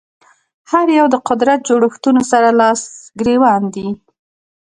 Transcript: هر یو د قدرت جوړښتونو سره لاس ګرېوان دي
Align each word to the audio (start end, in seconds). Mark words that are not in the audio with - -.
هر 0.71 0.87
یو 0.97 1.05
د 1.13 1.15
قدرت 1.27 1.59
جوړښتونو 1.69 2.21
سره 2.31 2.49
لاس 2.61 2.81
ګرېوان 3.19 3.63
دي 3.75 3.87